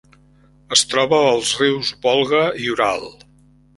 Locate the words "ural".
2.77-3.07